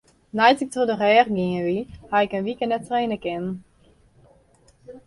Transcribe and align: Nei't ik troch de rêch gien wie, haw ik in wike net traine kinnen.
Nei't 0.37 0.63
ik 0.63 0.71
troch 0.71 0.89
de 0.89 0.95
rêch 1.01 1.31
gien 1.35 1.63
wie, 1.67 1.81
haw 2.11 2.23
ik 2.25 2.33
in 2.37 2.45
wike 2.47 2.65
net 2.67 2.85
traine 2.87 3.17
kinnen. 3.23 3.55